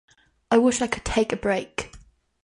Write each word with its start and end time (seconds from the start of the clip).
I 0.49 0.57
wish 0.57 0.81
I 0.81 0.87
could 0.87 1.05
take 1.05 1.31
a 1.31 1.35
break. 1.37 1.91